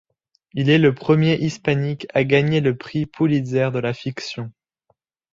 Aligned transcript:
Il 0.53 0.71
est 0.71 0.79
le 0.79 0.95
premier 0.95 1.35
hispanique 1.37 2.07
à 2.15 2.23
gagner 2.23 2.59
le 2.59 2.75
prix 2.75 3.05
Pulitzer 3.05 3.69
de 3.71 3.77
la 3.77 3.93
fiction. 3.93 4.51